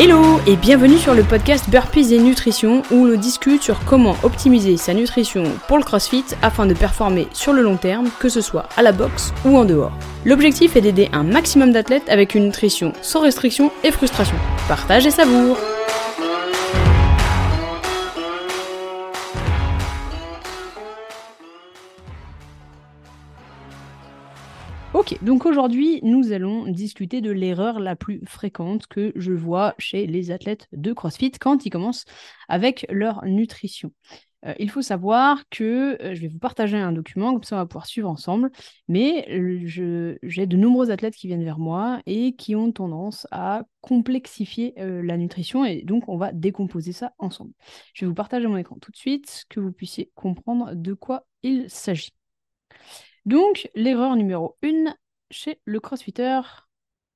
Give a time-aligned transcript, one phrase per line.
[0.00, 4.76] Hello et bienvenue sur le podcast Burpees et Nutrition où l'on discute sur comment optimiser
[4.76, 8.68] sa nutrition pour le CrossFit afin de performer sur le long terme, que ce soit
[8.76, 9.90] à la boxe ou en dehors.
[10.24, 14.36] L'objectif est d'aider un maximum d'athlètes avec une nutrition sans restriction et frustration.
[14.68, 15.56] Partage et savoure
[25.22, 30.30] Donc aujourd'hui, nous allons discuter de l'erreur la plus fréquente que je vois chez les
[30.30, 32.04] athlètes de CrossFit quand ils commencent
[32.48, 33.92] avec leur nutrition.
[34.46, 37.58] Euh, il faut savoir que euh, je vais vous partager un document, comme ça on
[37.58, 38.52] va pouvoir suivre ensemble,
[38.86, 39.26] mais
[39.72, 45.02] j'ai de nombreux athlètes qui viennent vers moi et qui ont tendance à complexifier euh,
[45.02, 47.52] la nutrition et donc on va décomposer ça ensemble.
[47.94, 51.26] Je vais vous partager mon écran tout de suite, que vous puissiez comprendre de quoi
[51.42, 52.12] il s'agit.
[53.26, 54.94] Donc, l'erreur numéro une
[55.30, 56.40] chez le crossfitter,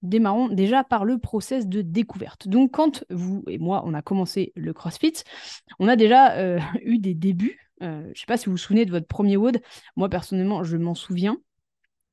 [0.02, 2.48] démarrons déjà par le process de découverte.
[2.48, 5.14] Donc, quand vous et moi, on a commencé le crossfit,
[5.78, 7.58] on a déjà euh, eu des débuts.
[7.82, 9.60] Euh, je ne sais pas si vous vous souvenez de votre premier WOD.
[9.96, 11.38] Moi, personnellement, je m'en souviens.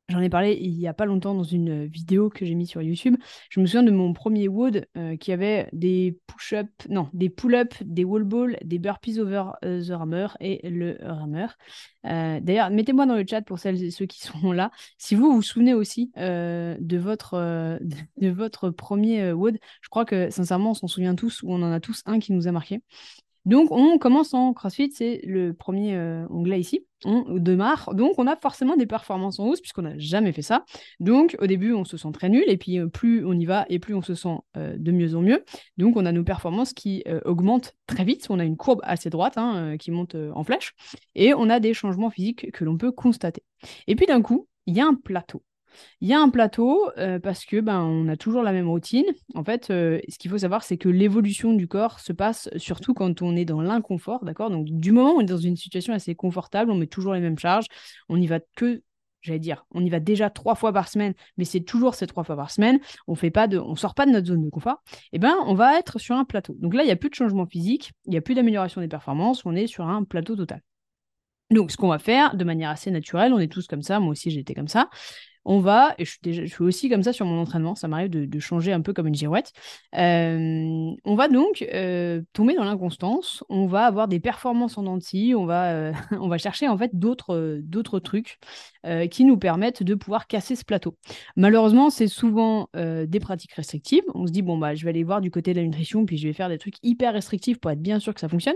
[0.10, 2.82] J'en ai parlé il n'y a pas longtemps dans une vidéo que j'ai mise sur
[2.82, 3.16] YouTube.
[3.50, 7.76] Je me souviens de mon premier WOD euh, qui avait des push-up, non, des pull-up,
[7.82, 11.46] des wall balls, des burpees over euh, the rammer et le rammer.
[12.08, 14.72] Euh, d'ailleurs, mettez-moi dans le chat pour celles et ceux qui sont là.
[14.98, 17.80] Si vous vous souvenez aussi de, votre,
[18.18, 21.72] de votre premier WOD, je crois que sincèrement, on s'en souvient tous ou on en
[21.72, 22.82] a tous un qui nous a marqué.
[23.46, 26.86] Donc, on commence en CrossFit, c'est le premier euh, onglet ici.
[27.06, 30.66] On démarre, donc on a forcément des performances en hausse puisqu'on n'a jamais fait ça.
[31.00, 33.66] Donc, au début, on se sent très nul et puis euh, plus on y va
[33.70, 35.46] et plus on se sent euh, de mieux en mieux.
[35.78, 38.28] Donc, on a nos performances qui augmentent très vite.
[38.30, 40.74] On a une courbe assez droite hein, qui monte en flèche
[41.16, 43.44] et on a des changements physiques que l'on peut constater.
[43.88, 45.42] Et puis d'un coup, il y a un plateau.
[46.02, 49.06] Il y a un plateau euh, parce que ben on a toujours la même routine.
[49.36, 52.94] En fait, euh, ce qu'il faut savoir, c'est que l'évolution du corps se passe surtout
[52.94, 54.50] quand on est dans l'inconfort, d'accord?
[54.50, 57.22] Donc du moment où on est dans une situation assez confortable, on met toujours les
[57.22, 57.66] mêmes charges,
[58.10, 58.82] on n'y va que
[59.22, 62.24] j'allais dire, on y va déjà trois fois par semaine, mais c'est toujours ces trois
[62.24, 64.82] fois par semaine, on fait pas de, on sort pas de notre zone de confort,
[65.12, 66.56] eh ben on va être sur un plateau.
[66.60, 68.88] Donc là, il n'y a plus de changement physique, il n'y a plus d'amélioration des
[68.88, 70.62] performances, on est sur un plateau total.
[71.52, 74.12] Donc, ce qu'on va faire de manière assez naturelle, on est tous comme ça, moi
[74.12, 74.90] aussi j'étais comme ça,
[75.46, 78.72] on va, et je suis, aussi comme ça sur mon entraînement, ça m'arrive de, changer
[78.72, 79.52] un peu comme une girouette,
[79.96, 85.34] euh, on va donc euh, tomber dans l'inconstance, on va avoir des performances en denti,
[85.36, 88.38] on va, euh, on va chercher en fait d'autres, d'autres trucs
[89.12, 90.96] qui nous permettent de pouvoir casser ce plateau.
[91.36, 95.20] Malheureusement, c'est souvent des pratiques restrictives, on se dit, bon, bah, je vais aller voir
[95.20, 97.82] du côté de la nutrition, puis je vais faire des trucs hyper restrictifs pour être
[97.82, 98.56] bien sûr que ça fonctionne.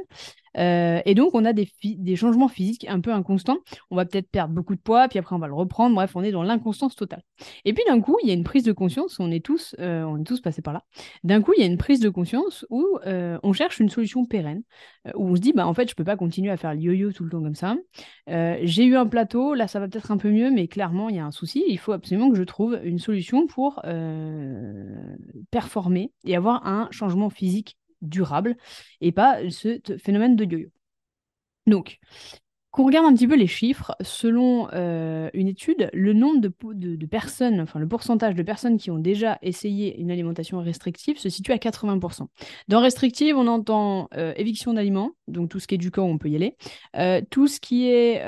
[0.56, 1.68] Et donc, on a des,
[2.16, 3.58] changements physiques un peu inconstants.
[3.90, 5.96] On va peut-être perdre beaucoup de poids, puis après, on va le reprendre.
[5.96, 7.24] Bref, on est dans l'inconstance totale.
[7.66, 10.04] Et puis d'un coup, il y a une prise de conscience, on est tous, euh,
[10.04, 10.84] on est tous passés par là.
[11.24, 14.26] D'un coup, il y a une prise de conscience où euh, on cherche une solution
[14.26, 14.64] pérenne,
[15.08, 16.80] euh, où on se dit, bah en fait, je peux pas continuer à faire le
[16.80, 17.76] yo-yo tout le temps comme ça.
[18.28, 21.20] J'ai eu un plateau, là ça va peut-être un peu mieux, mais clairement il y
[21.20, 21.64] a un souci.
[21.68, 23.82] Il faut absolument que je trouve une solution pour
[25.52, 28.56] performer et avoir un changement physique durable
[29.02, 30.70] et pas ce phénomène de yo-yo.
[31.66, 32.00] Donc,
[32.74, 37.62] qu'on regarde un petit peu les chiffres, selon euh, une étude, le nombre de, personnes,
[37.62, 41.58] enfin le pourcentage de personnes qui ont déjà essayé une alimentation restrictive se situe à
[41.58, 42.28] 80%.
[42.70, 46.18] Dans restrictive, on entend euh, éviction d'aliments, donc tout ce qui est du corps, on
[46.18, 46.58] peut y aller.
[46.96, 48.24] Euh, tout ce qui est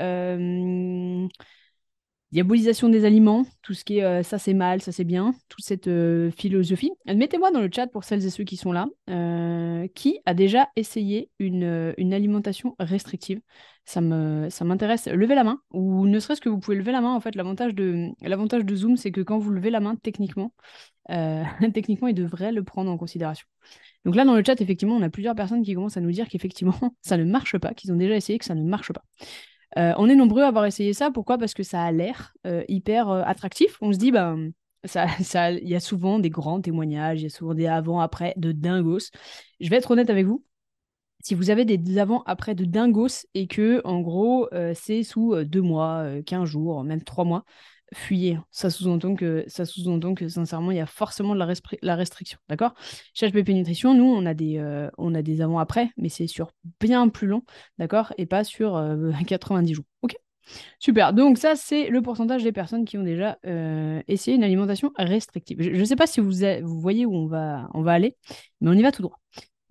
[2.32, 5.64] diabolisation des aliments, tout ce qui est euh, ça c'est mal, ça c'est bien, toute
[5.64, 6.90] cette euh, philosophie.
[7.06, 10.68] Mettez-moi dans le chat pour celles et ceux qui sont là, euh, qui a déjà
[10.76, 11.64] essayé une,
[12.12, 13.40] alimentation restrictive.
[13.84, 15.06] Ça me ça m'intéresse.
[15.06, 17.14] Levez la main, ou ne serait-ce que vous pouvez lever la main.
[17.14, 20.52] En fait, l'avantage de l'avantage de Zoom, c'est que quand vous levez la main, techniquement,
[21.72, 23.46] techniquement, il devrait le prendre en considération.
[24.04, 26.28] Donc là, dans le chat, effectivement, on a plusieurs personnes qui commencent à nous dire
[26.28, 29.04] qu'effectivement, ça ne marche pas, qu'ils ont déjà essayé, que ça ne marche pas.
[29.76, 31.10] Euh, on est nombreux à avoir essayé ça.
[31.10, 31.38] Pourquoi?
[31.38, 33.76] Parce que ça a l'air euh, hyper euh, attractif.
[33.82, 34.52] On se dit, ben,
[34.84, 38.34] ça, ça, il y a souvent des grands témoignages, il y a souvent des avant-après
[38.36, 39.10] de dingos.
[39.60, 40.44] Je vais être honnête avec vous.
[41.22, 46.06] Si vous avez des avant-après de dingos et que, en gros, c'est sous deux mois,
[46.24, 47.44] 15 jours, même trois mois,
[47.94, 48.38] fuyez.
[48.50, 49.44] Ça sous-entend que,
[50.14, 51.52] que sincèrement, il y a forcément de la,
[51.82, 52.38] la restriction.
[52.48, 52.74] D'accord?
[53.14, 56.52] Chez HPP Nutrition, nous, on a des, euh, on a des avant-après, mais c'est sur
[56.80, 57.42] bien plus long,
[57.78, 58.12] d'accord?
[58.18, 58.72] Et pas sur
[59.26, 59.84] 90 euh, jours.
[60.02, 60.16] Ok?
[60.78, 61.12] Super.
[61.12, 65.60] Donc ça, c'est le pourcentage des personnes qui ont déjà euh, essayé une alimentation restrictive.
[65.60, 68.16] Je ne sais pas si vous, voyez où on va aller,
[68.60, 69.18] mais on y va tout droit.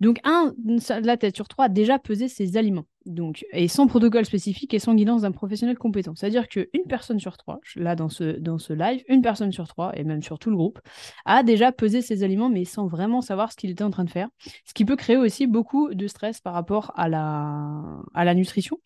[0.00, 0.54] Donc, un
[1.02, 2.86] la tête sur trois a déjà pesé ses aliments.
[3.06, 6.14] Donc, et sans protocole spécifique et sans guidance d'un professionnel compétent.
[6.16, 9.96] C'est-à-dire qu'une personne sur trois, là dans ce, dans ce live, une personne sur trois,
[9.96, 10.80] et même sur tout le groupe,
[11.24, 14.10] a déjà pesé ses aliments, mais sans vraiment savoir ce qu'il était en train de
[14.10, 14.28] faire.
[14.64, 18.78] Ce qui peut créer aussi beaucoup de stress par rapport à la, à la nutrition.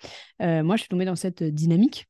[0.42, 2.09] Euh, moi, je suis tombée dans cette dynamique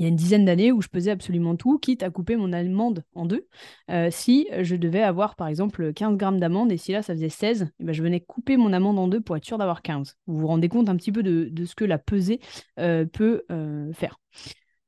[0.00, 2.54] il y a une dizaine d'années où je pesais absolument tout, quitte à couper mon
[2.54, 3.46] amande en deux.
[3.90, 7.28] Euh, si je devais avoir par exemple 15 grammes d'amande et si là ça faisait
[7.28, 10.16] 16, eh ben, je venais couper mon amande en deux pour être sûr d'avoir 15.
[10.26, 12.40] Vous vous rendez compte un petit peu de, ce que la pesée
[12.78, 14.18] euh, peut euh, faire.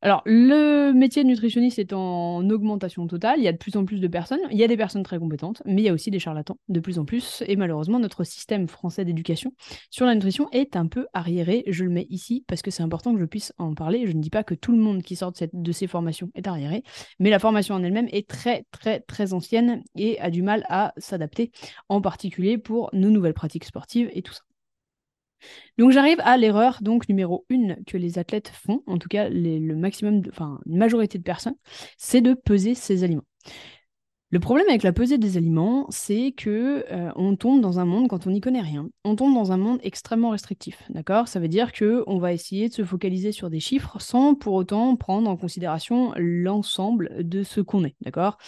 [0.05, 3.39] Alors, le métier de nutritionniste est en augmentation totale.
[3.39, 4.41] Il y a de plus en plus de personnes.
[4.51, 6.81] Il y a des personnes très compétentes, mais il y a aussi des charlatans de
[6.81, 7.45] plus en plus.
[7.47, 9.53] Et malheureusement, notre système français d'éducation
[9.91, 11.63] sur la nutrition est un peu arriéré.
[11.69, 14.09] Je le mets ici parce que c'est important que je puisse en parler.
[14.09, 16.83] Je ne dis pas que tout le monde qui sort de, ces formations est arriéré,
[17.21, 20.95] mais la formation en elle-même est très, très, très ancienne et a du mal à
[20.97, 21.53] s'adapter,
[21.89, 24.43] en particulier pour nos nouvelles pratiques sportives et tout ça.
[25.79, 29.75] Donc j'arrive à l'erreur donc numéro une que les athlètes font, en tout cas le
[29.75, 31.57] maximum, enfin une majorité de personnes,
[31.97, 33.25] c'est de peser ses aliments.
[34.33, 38.09] Le problème avec la pesée des aliments, c'est que euh, on tombe dans un monde
[38.09, 38.89] quand on n'y connaît rien.
[39.05, 41.29] On tombe dans un monde extrêmement restrictif, d'accord?
[41.29, 44.55] Ça veut dire que on va essayer de se focaliser sur des chiffres sans pour
[44.55, 48.39] autant prendre en considération l'ensemble de ce qu'on est, d'accord?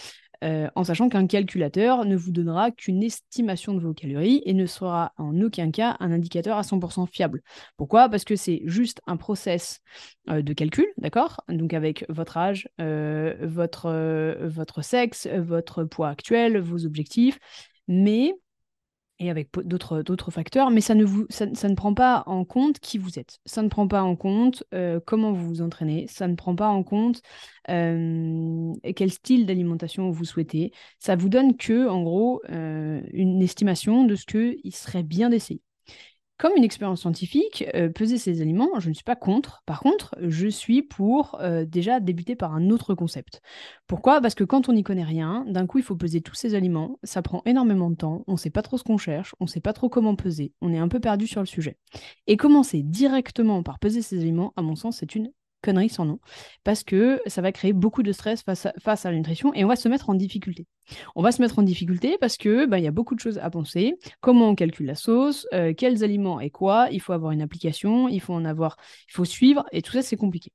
[0.45, 4.65] Euh, en sachant qu'un calculateur ne vous donnera qu'une estimation de vos calories et ne
[4.65, 7.41] sera en aucun cas un indicateur à 100% fiable.
[7.77, 8.09] Pourquoi?
[8.09, 9.81] Parce que c'est juste un process
[10.29, 11.41] euh, de calcul, d'accord?
[11.49, 13.89] Donc avec votre âge, euh, votre,
[14.45, 17.39] votre sexe, votre poids actuel, vos objectifs,
[17.87, 18.33] mais
[19.19, 22.97] et avec d'autres, facteurs, mais ça ne, vous, ça, ne prend pas en compte qui
[22.97, 23.39] vous êtes.
[23.45, 26.05] Ça ne prend pas en compte euh, comment vous vous entraînez.
[26.07, 27.21] Ça ne prend pas en compte
[27.69, 30.71] euh, quel style d'alimentation vous souhaitez.
[30.99, 35.61] Ça vous donne que, en gros, euh, une estimation de ce qu'il serait bien d'essayer.
[36.37, 39.63] Comme une expérience scientifique, euh, peser ces aliments, je ne suis pas contre.
[39.65, 43.41] Par contre, je suis pour euh, déjà débuter par un autre concept.
[43.87, 44.19] Pourquoi?
[44.19, 46.99] Parce que quand on n'y connaît rien, d'un coup, il faut peser tous ces aliments.
[47.03, 48.25] Ça prend énormément de temps.
[48.27, 49.33] On ne sait pas trop ce qu'on cherche.
[49.39, 50.51] On ne sait pas trop comment peser.
[50.61, 51.77] On est un peu perdu sur le sujet.
[52.27, 55.31] Et commencer directement par peser ces aliments, à mon sens, c'est une
[55.61, 56.19] connerie sans nom,
[56.63, 59.65] parce que ça va créer beaucoup de stress face à, face à la nutrition et
[59.65, 60.67] on va se mettre en difficulté.
[61.15, 63.49] On va se mettre en difficulté parce que il y a beaucoup de choses à
[63.49, 63.95] penser.
[64.21, 66.87] Comment on calcule la sauce, euh, quels aliments et quoi.
[66.91, 68.77] Il faut avoir une application, il faut en avoir,
[69.09, 70.51] il faut suivre et tout ça c'est compliqué.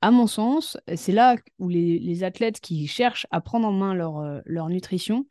[0.00, 4.18] À mon sens, c'est là où les, athlètes qui cherchent à prendre en main leur,
[4.18, 5.26] euh, nutrition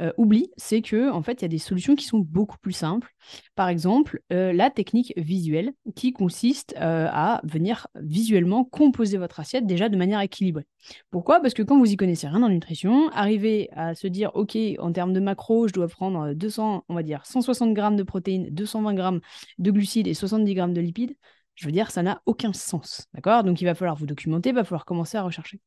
[0.00, 2.72] euh, oublient, c'est que en fait il y a des solutions qui sont beaucoup plus
[2.72, 3.12] simples.
[3.56, 9.96] Par exemple, la technique visuelle qui consiste à venir visuellement composer votre assiette déjà de
[9.96, 10.66] manière équilibrée.
[11.10, 11.40] Pourquoi?
[11.40, 14.92] Parce que quand vous y connaissez rien en nutrition, arriver à se dire, OK, en
[14.92, 18.94] termes de macro, je dois prendre 200, on va dire 160 grammes de protéines, 220
[18.94, 19.20] grammes
[19.58, 21.16] de glucides et 70 grammes de lipides,
[21.54, 23.06] je veux dire, ça n'a aucun sens.
[23.14, 23.44] D'accord?
[23.44, 25.60] Donc il va falloir vous documenter, il va falloir commencer à rechercher.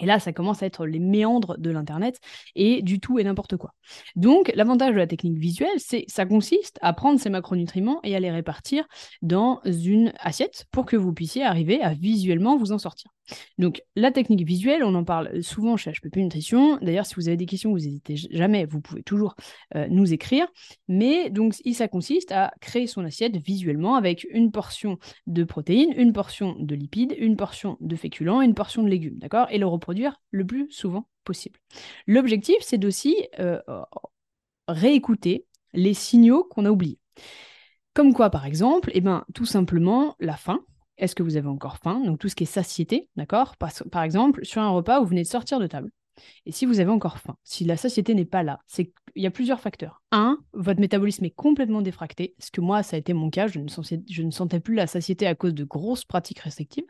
[0.00, 2.18] Et là, ça commence à être les méandres de l'Internet
[2.56, 3.74] et du tout et n'importe quoi.
[4.16, 8.20] Donc, l'avantage de la technique visuelle, c'est ça consiste à prendre ces macronutriments et à
[8.20, 8.86] les répartir
[9.22, 13.12] dans une assiette pour que vous puissiez arriver à visuellement vous en sortir.
[13.58, 16.78] Donc, la technique visuelle, on en parle souvent chez HPP Nutrition.
[16.82, 19.34] D'ailleurs, si vous avez des questions, vous n'hésitez jamais, vous pouvez toujours
[19.74, 20.46] euh, nous écrire.
[20.88, 26.12] Mais donc, ça consiste à créer son assiette visuellement avec une portion de protéines, une
[26.12, 29.46] portion de lipides, une portion de féculents, une portion de légumes, d'accord?
[29.50, 31.58] Et le reproduire le plus souvent possible.
[32.06, 33.60] L'objectif, c'est d'aussi euh,
[34.68, 36.98] réécouter les signaux qu'on a oubliés.
[37.94, 40.60] Comme quoi, par exemple, eh ben, tout simplement la faim
[40.98, 42.00] est-ce que vous avez encore faim?
[42.04, 43.56] Donc tout ce qui est satiété, d'accord?
[43.56, 45.90] Par, exemple, sur un repas où vous venez de sortir de table.
[46.46, 49.26] Et si vous avez encore faim, si la satiété n'est pas là, c'est qu'il y
[49.26, 50.00] a plusieurs facteurs.
[50.12, 53.58] Un, votre métabolisme est complètement défracté, ce que moi, ça a été mon cas, je
[54.22, 56.86] ne sentais plus la satiété à cause de grosses pratiques restrictives.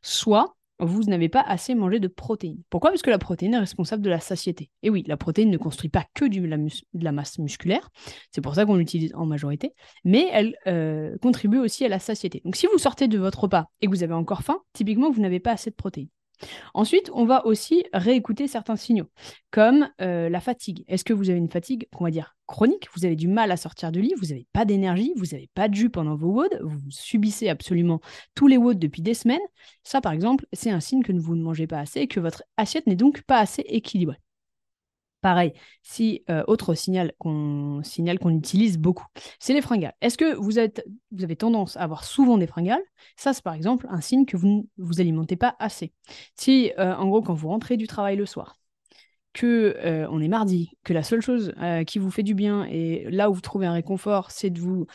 [0.00, 2.62] Soit vous n'avez pas assez mangé de protéines.
[2.70, 2.90] Pourquoi?
[2.90, 4.70] Parce que la protéine est responsable de la satiété.
[4.82, 7.90] Et oui, la protéine ne construit pas que de la masse musculaire,
[8.30, 9.74] c'est pour ça qu'on l'utilise en majorité,
[10.04, 12.42] mais elle euh, contribue aussi à la satiété.
[12.44, 15.20] Donc si vous sortez de votre repas et que vous avez encore faim, typiquement, vous
[15.20, 16.08] n'avez pas assez de protéines.
[16.74, 19.06] Ensuite, on va aussi réécouter certains signaux,
[19.50, 20.84] comme euh, la fatigue.
[20.88, 22.88] Est-ce que vous avez une fatigue, on va dire, chronique?
[22.94, 25.68] Vous avez du mal à sortir du lit, vous n'avez pas d'énergie, vous n'avez pas
[25.68, 28.00] de jus pendant vos WOD, vous subissez absolument
[28.34, 29.40] tous les WOD depuis des semaines.
[29.84, 32.42] Ça, par exemple, c'est un signe que vous ne mangez pas assez et que votre
[32.56, 34.18] assiette n'est donc pas assez équilibrée.
[35.22, 35.52] Pareil,
[35.82, 37.80] si euh, autre signal qu'on
[38.30, 39.06] utilise beaucoup,
[39.38, 39.94] c'est les fringales.
[40.00, 42.82] Est-ce que vous, êtes, vous avez tendance à avoir souvent des fringales?
[43.16, 45.92] Ça, c'est par exemple un signe que vous ne vous alimentez pas assez.
[46.36, 48.58] Si, euh, en gros, quand vous rentrez du travail le soir,
[49.32, 52.64] que euh, on est mardi, que la seule chose euh, qui vous fait du bien
[52.64, 54.86] et là où vous trouvez un réconfort, c'est de vous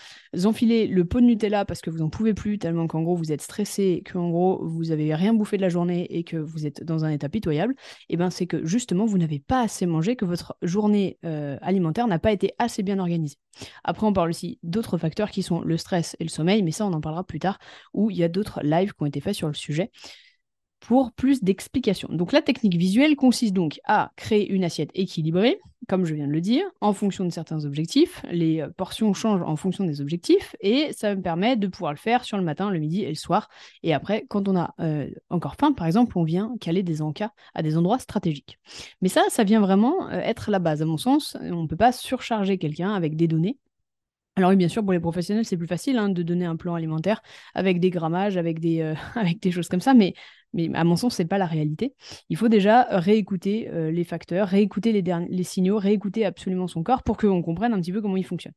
[0.45, 3.31] enfiler le pot de Nutella parce que vous n'en pouvez plus tellement qu'en gros vous
[3.31, 6.83] êtes stressé, qu'en gros vous avez rien bouffé de la journée et que vous êtes
[6.83, 7.73] dans un état pitoyable,
[8.09, 11.57] et eh ben c'est que justement vous n'avez pas assez mangé, que votre journée euh,
[11.61, 13.37] alimentaire n'a pas été assez bien organisée.
[13.83, 16.85] Après on parle aussi d'autres facteurs qui sont le stress et le sommeil, mais ça
[16.85, 17.57] on en parlera plus tard
[17.93, 19.89] où il y a d'autres lives qui ont été faits sur le sujet
[20.79, 22.09] pour plus d'explications.
[22.11, 26.31] Donc la technique visuelle consiste donc à créer une assiette équilibrée, comme je viens de
[26.31, 28.21] le dire, en fonction de certains objectifs.
[28.29, 31.97] Les euh, portions changent en fonction des objectifs et ça me permet de pouvoir le
[31.97, 33.49] faire sur le matin, le midi et le soir.
[33.83, 37.31] Et après, quand on a euh, encore faim, par exemple, on vient caler des encas
[37.53, 38.59] à des endroits stratégiques.
[39.01, 41.37] Mais ça, ça vient vraiment euh, être la base, à mon sens.
[41.41, 43.57] On ne peut pas surcharger quelqu'un avec des données
[44.35, 46.75] alors oui, bien sûr, pour les professionnels, c'est plus facile hein, de donner un plan
[46.75, 47.23] alimentaire
[47.55, 50.13] avec des grammages, avec des, avec des choses comme ça, mais
[50.57, 51.93] mais à mon sens, ce n'est pas la réalité.
[52.29, 57.15] Il faut déjà réécouter euh, les facteurs, réécouter les, signaux, réécouter absolument son corps pour
[57.15, 58.53] qu'on comprenne un petit peu comment il fonctionne.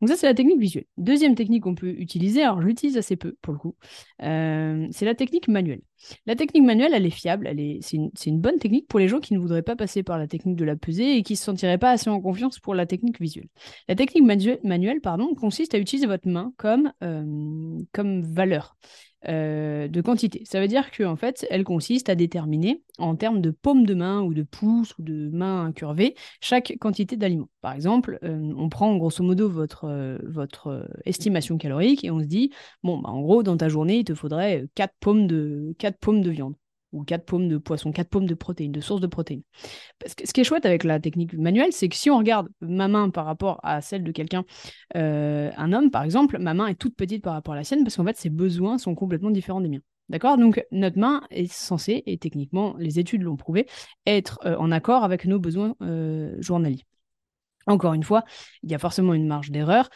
[0.00, 0.84] Donc ça, c'est la technique visuelle.
[0.96, 3.74] Deuxième technique qu'on peut utiliser, alors je l'utilise assez peu pour le coup,
[4.22, 5.80] euh, c'est la technique manuelle.
[6.26, 7.50] La technique manuelle, elle est fiable,
[7.80, 10.56] c'est, une, bonne technique pour les gens qui ne voudraient pas passer par la technique
[10.56, 13.20] de la pesée et qui ne se sentiraient pas assez en confiance pour la technique
[13.20, 13.48] visuelle.
[13.88, 14.24] La technique
[14.62, 18.76] manuelle, pardon, consiste à utiliser votre main comme, euh, comme valeur.
[19.28, 20.42] Euh, de quantité.
[20.44, 24.22] Ça veut dire qu'en fait, elle consiste à déterminer en termes de paume de main
[24.22, 27.48] ou de pouce ou de main incurvée chaque quantité d'aliments.
[27.60, 32.52] Par exemple, euh, on prend grosso modo votre, euh, estimation calorique et on se dit,
[32.84, 36.22] bon, bah, en gros, dans ta journée, il te faudrait 4 paumes de, 4 paumes
[36.22, 36.54] de viande
[36.96, 39.42] ou 4 paumes de poisson, 4 paumes de protéines, de sources de protéines.
[40.06, 43.10] Ce qui est chouette avec la technique manuelle, c'est que si on regarde ma main
[43.10, 44.44] par rapport à celle de quelqu'un,
[44.96, 47.82] euh, un homme par exemple, ma main est toute petite par rapport à la sienne
[47.82, 49.82] parce qu'en fait ses besoins sont complètement différents des miens.
[50.08, 50.38] D'accord?
[50.38, 53.66] Donc notre main est censée, et techniquement les études l'ont prouvé,
[54.06, 56.86] être euh, en accord avec nos besoins euh, journaliers.
[57.66, 58.24] Encore une fois,
[58.62, 59.88] il y a forcément une marge d'erreur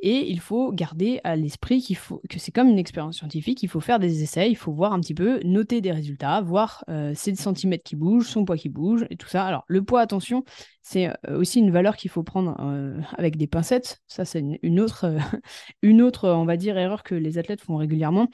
[0.00, 3.68] et il faut garder à l'esprit qu'il faut que c'est comme une expérience scientifique, il
[3.68, 7.12] faut faire des essais, il faut voir un petit peu, noter des résultats, voir euh,
[7.14, 9.44] ses centimètres qui bougent, son poids qui bouge et tout ça.
[9.44, 10.44] Alors le poids, attention,
[10.82, 14.00] c'est euh, aussi une valeur qu'il faut prendre euh, avec des pincettes.
[14.06, 15.12] Ça, c'est une, autre,
[15.82, 18.28] une autre, on va dire, erreur que les athlètes font régulièrement.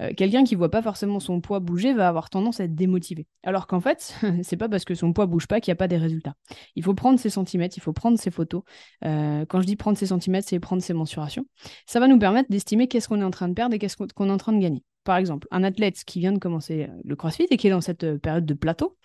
[0.00, 3.26] Euh, quelqu'un qui voit pas forcément son poids bouger va avoir tendance à être démotivé.
[3.42, 5.88] Alors qu'en fait, c'est pas parce que son poids bouge pas qu'il n'y a pas
[5.88, 6.34] des résultats.
[6.74, 8.62] Il faut prendre ses centimètres, il faut prendre ses photos.
[9.04, 11.46] Euh, quand je dis prendre ses centimètres, c'est prendre ses mensurations.
[11.86, 14.28] Ça va nous permettre d'estimer qu'est-ce qu'on est en train de perdre et qu'est-ce qu'on
[14.28, 14.82] est en train de gagner.
[15.04, 18.04] Par exemple, un athlète qui vient de commencer le CrossFit et qui est dans cette
[18.04, 18.96] euh, période de plateau,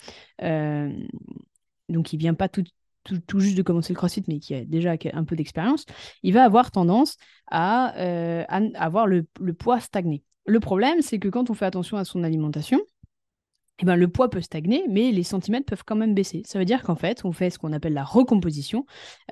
[1.90, 2.64] donc il vient pas tout,
[3.04, 5.86] tout, juste de commencer le CrossFit, mais qui a déjà un peu d'expérience,
[6.24, 7.18] il va avoir tendance
[7.48, 7.88] à,
[8.76, 10.24] avoir le, le, poids stagné.
[10.50, 12.80] Le problème, c'est que quand on fait attention à son alimentation,
[13.82, 16.42] eh ben, le poids peut stagner, mais les centimètres peuvent quand même baisser.
[16.46, 18.86] Ça veut dire qu'en fait, on fait ce qu'on appelle la recomposition.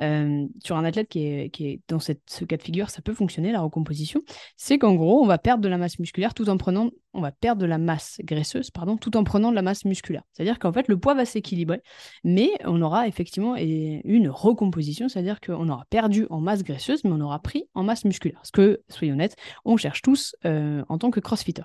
[0.03, 2.13] Euh, sur un athlète qui est, dans ce
[2.45, 4.21] cas de figure, ça peut fonctionner, la recomposition.
[4.55, 7.31] C'est qu'en gros, on va perdre de la masse musculaire tout en prenant, on va
[7.31, 10.21] perdre de la masse graisseuse, pardon, tout en prenant de la masse musculaire.
[10.31, 11.81] C'est-à-dire qu'en fait, le poids va s'équilibrer,
[12.23, 17.19] mais on aura effectivement une recomposition, c'est-à-dire qu'on aura perdu en masse graisseuse, mais on
[17.19, 18.39] aura pris en masse musculaire.
[18.43, 21.63] Ce que, soyons honnêtes, on cherche tous euh, en tant que crossfitter.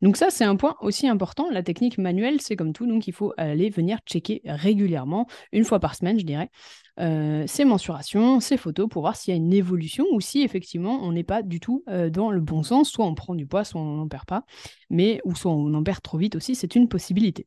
[0.00, 1.50] Donc ça, c'est un point aussi important.
[1.50, 5.78] La technique manuelle, c'est comme tout, donc il faut aller venir checker régulièrement, une fois
[5.78, 6.50] par semaine, je dirais,
[6.98, 11.12] ses mensurations, ses photos pour voir s'il y a une évolution ou si effectivement on
[11.12, 12.90] n'est pas du tout euh, dans le bon sens.
[12.90, 14.44] Soit on prend du poids, soit on n'en perd pas,
[14.90, 17.46] mais ou soit on en perd trop vite aussi, c'est une possibilité.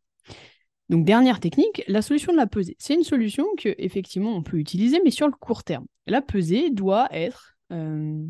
[0.90, 2.76] Donc dernière technique, la solution de la pesée.
[2.80, 5.86] C'est une solution que effectivement on peut utiliser, mais sur le court terme.
[6.08, 8.24] La pesée doit être euh,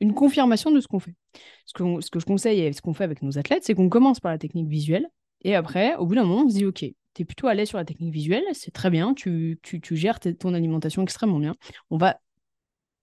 [0.00, 1.14] une confirmation de ce qu'on fait.
[1.64, 4.30] Ce que je conseille et ce qu'on fait avec nos athlètes, c'est qu'on commence par
[4.30, 5.08] la technique visuelle.
[5.42, 6.84] Et après, au bout d'un moment, on se dit, OK,
[7.16, 10.20] tu es plutôt à l'aise sur la technique visuelle, c'est très bien, tu, tu, gères
[10.20, 11.54] ton alimentation extrêmement bien.
[11.90, 12.20] On va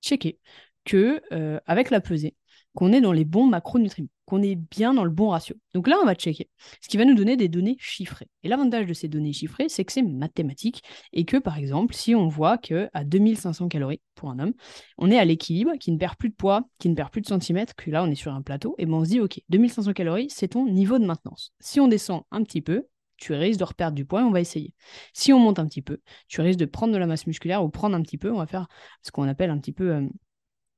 [0.01, 0.39] checker
[0.85, 2.35] que euh, avec la pesée,
[2.75, 5.55] qu'on est dans les bons macronutriments, qu'on est bien dans le bon ratio.
[5.73, 6.49] Donc là, on va checker,
[6.81, 8.27] ce qui va nous donner des données chiffrées.
[8.43, 12.15] Et l'avantage de ces données chiffrées, c'est que c'est mathématique et que, par exemple, si
[12.15, 14.53] on voit qu'à 2500 calories pour un homme,
[14.97, 17.27] on est à l'équilibre, qui ne perd plus de poids, qui ne perd plus de
[17.27, 19.93] centimètres, que là, on est sur un plateau, et ben on se dit, OK, 2500
[19.93, 21.53] calories, c'est ton niveau de maintenance.
[21.59, 22.87] Si on descend un petit peu,
[23.23, 24.73] tu risques de reperdre du poids et on va essayer.
[25.13, 27.69] Si on monte un petit peu, tu risques de prendre de la masse musculaire ou
[27.69, 28.67] prendre un petit peu, on va faire
[29.01, 30.07] ce qu'on appelle un petit peu euh,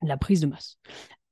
[0.04, 0.78] la prise de masse.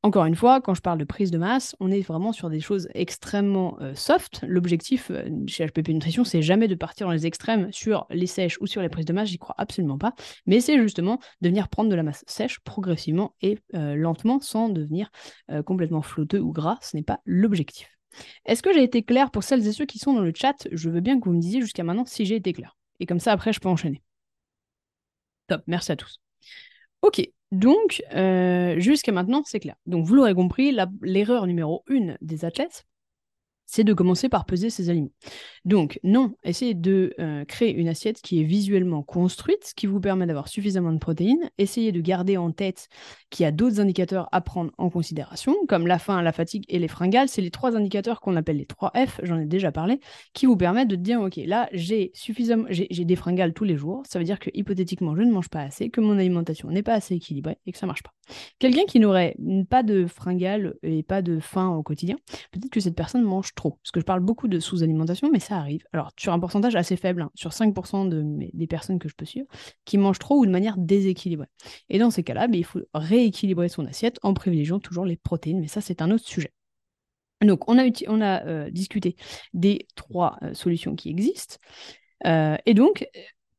[0.02, 2.60] Encore une fois, quand je parle de prise de masse, on est vraiment sur des
[2.60, 4.44] choses extrêmement euh, soft.
[4.46, 8.60] L'objectif euh, chez HPP Nutrition, c'est jamais de partir dans les extrêmes sur les sèches
[8.60, 10.14] ou sur les prises de masse, j'y crois absolument pas.
[10.48, 15.10] Mais c'est justement de venir prendre de la masse sèche progressivement et lentement sans devenir
[15.66, 16.80] complètement flotteux ou gras.
[16.82, 17.93] Ce n'est pas l'objectif.
[18.46, 20.68] Est-ce que j'ai été clair pour celles et ceux qui sont dans le chat?
[20.72, 22.78] Je veux bien que vous me disiez jusqu'à maintenant si j'ai été clair.
[23.00, 24.02] Et comme ça, après, je peux enchaîner.
[25.48, 26.20] Top, merci à tous.
[27.02, 29.76] Ok, donc euh, jusqu'à maintenant, c'est clair.
[29.86, 32.86] Donc vous l'aurez compris, l'erreur numéro une des athlètes,
[33.66, 35.12] c'est de commencer par peser ses aliments.
[35.66, 40.26] Donc, non, essayez de euh, créer une assiette qui est visuellement construite, qui vous permet
[40.26, 41.50] d'avoir suffisamment de protéines.
[41.58, 42.90] Essayez de garder en tête
[43.30, 46.80] qu'il y a d'autres indicateurs à prendre en considération, comme la faim, la fatigue et
[46.80, 47.30] les fringales.
[47.30, 50.02] C'est les trois indicateurs qu'on appelle les 3 F, j'en ai déjà parlé,
[50.34, 54.04] qui vous permettent de dire, OK, là, j'ai suffisamment, j'ai des fringales tous les jours.
[54.06, 56.94] Ça veut dire que hypothétiquement, je ne mange pas assez, que mon alimentation n'est pas
[56.94, 58.12] assez équilibrée et que ça marche pas.
[58.60, 59.36] Quelqu'un qui n'aurait
[59.70, 62.18] pas de fringales et pas de faim au quotidien,
[62.52, 63.78] peut-être que cette personne mange trop.
[63.82, 65.84] Parce que je parle beaucoup de sous-alimentation, mais ça arrive.
[65.94, 69.26] Alors, sur un pourcentage assez faible, hein, sur 5% de des personnes que je peux
[69.26, 69.48] suivre,
[69.86, 71.48] qui mangent trop ou de manière déséquilibrée.
[71.90, 75.60] Et dans ces cas-là, ben, il faut rééquilibrer son assiette en privilégiant toujours les protéines,
[75.60, 76.54] mais ça, c'est un autre sujet.
[77.42, 79.16] Donc, on a, on a euh, discuté
[79.54, 81.58] des trois euh, solutions qui existent.
[82.26, 83.08] Euh, et donc,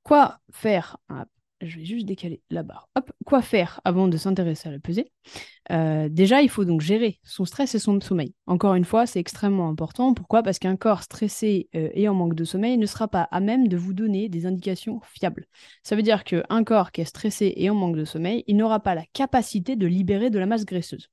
[0.03, 0.97] quoi faire?
[1.61, 2.89] Je vais juste décaler la barre.
[2.95, 5.13] Hop, quoi faire avant de s'intéresser à la pesée?
[5.71, 8.35] Euh, Déjà, il faut donc gérer son stress et son sommeil.
[8.47, 10.15] Encore une fois, c'est extrêmement important.
[10.15, 10.43] Pourquoi?
[10.43, 13.69] Parce qu'un corps stressé euh, et en manque de sommeil ne sera pas à même
[13.69, 15.47] de vous donner des indications fiables.
[15.83, 18.81] Ça veut dire qu'un corps qui est stressé et en manque de sommeil, il n'aura
[18.81, 21.09] pas la capacité de libérer de la masse graisseuse.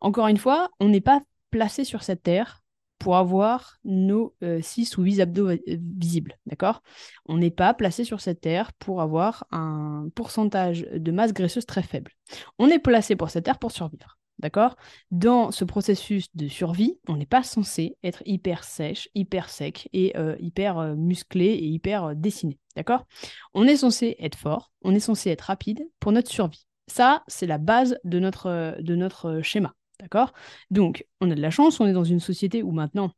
[0.00, 1.20] Encore une fois, on n'est pas
[1.50, 2.62] placé sur cette terre
[3.00, 6.82] pour avoir nos 6 euh, ou 8 abdos euh, visibles, d'accord?
[7.26, 11.82] On n'est pas placé sur cette terre pour avoir un pourcentage de masse graisseuse très
[11.82, 12.12] faible.
[12.58, 14.76] On est placé pour cette terre pour survivre, d'accord?
[15.10, 20.14] Dans ce processus de survie, on n'est pas censé être hyper sèche, hyper sec et
[20.18, 23.06] euh, hyper musclé et hyper dessiné, d'accord?
[23.54, 26.66] On est censé être fort, on est censé être rapide pour notre survie.
[26.86, 29.74] Ça, c'est la base de notre, de notre schéma.
[30.00, 30.32] D'accord?
[30.70, 33.12] Donc, on a de la chance, on est dans une société où maintenant,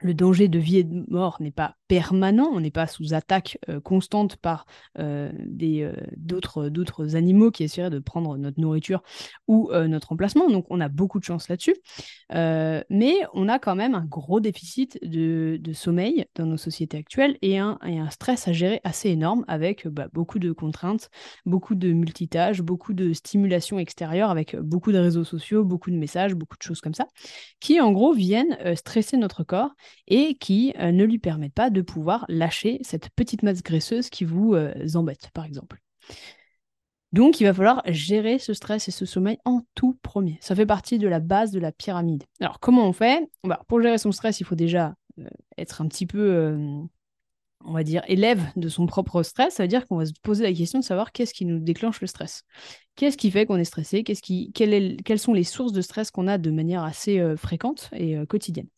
[0.00, 3.56] le danger de vie et de mort n'est pas permanent, on n'est pas sous attaque
[3.68, 4.66] euh, constante par
[4.98, 5.30] euh,
[5.62, 9.04] euh, d'autres, animaux qui essaieraient de prendre notre nourriture
[9.46, 11.76] ou notre emplacement, donc on a beaucoup de chance là-dessus.
[12.30, 17.58] mais on a quand même un gros déficit de, sommeil dans nos sociétés actuelles et
[17.58, 21.10] un, un stress à gérer assez énorme avec bah, beaucoup de contraintes,
[21.46, 26.34] beaucoup de multitâches, beaucoup de stimulation extérieure avec beaucoup de réseaux sociaux, beaucoup de messages,
[26.34, 27.06] beaucoup de choses comme ça,
[27.60, 29.70] qui en gros viennent stresser notre corps
[30.08, 34.54] et qui ne lui permettent pas de pouvoir lâcher cette petite masse graisseuse qui vous
[34.54, 35.80] euh, embête, par exemple.
[37.12, 40.36] Donc, il va falloir gérer ce stress et ce sommeil en tout premier.
[40.40, 42.24] Ça fait partie de la base de la pyramide.
[42.40, 43.24] Alors, comment on fait?
[43.44, 46.82] Bah, Pour gérer son stress, il faut déjà euh, être un petit peu, euh,
[47.64, 49.54] on va dire, élève de son propre stress.
[49.54, 52.00] Ça veut dire qu'on va se poser la question de savoir qu'est-ce qui nous déclenche
[52.00, 52.42] le stress.
[52.96, 54.04] Qu'est-ce qui fait qu'on est stressé?
[54.04, 58.68] Quelles sont les sources de stress qu'on a de manière assez fréquente et quotidienne?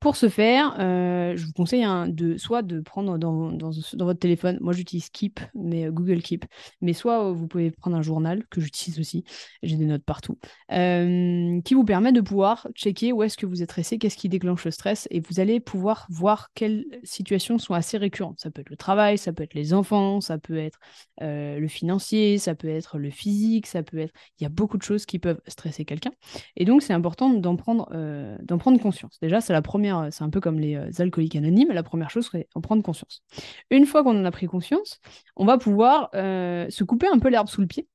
[0.00, 3.52] Pour ce faire, euh, je vous conseille de soit de prendre dans,
[3.94, 6.44] votre téléphone, moi j'utilise Keep, mais euh, Google Keep,
[6.80, 9.24] mais soit euh, vous pouvez prendre un journal que j'utilise aussi,
[9.62, 13.70] j'ai des notes partout, qui vous permet de pouvoir checker où est-ce que vous êtes
[13.70, 17.96] stressé, qu'est-ce qui déclenche le stress, et vous allez pouvoir voir quelles situations sont assez
[17.96, 18.40] récurrentes.
[18.40, 20.80] Ça peut être le travail, ça peut être les enfants, ça peut être
[21.20, 24.12] le financier, ça peut être le physique, ça peut être...
[24.40, 26.12] Il y a beaucoup de choses qui peuvent stresser quelqu'un,
[26.56, 27.88] et donc c'est important d'en prendre,
[28.42, 29.18] d'en prendre conscience.
[29.20, 32.26] Déjà, c'est la première, c'est un peu comme les euh, alcooliques anonymes, la première chose
[32.26, 33.22] serait en prendre conscience.
[33.70, 35.00] Une fois qu'on en a pris conscience,
[35.36, 37.88] on va pouvoir euh, se couper un peu l'herbe sous le pied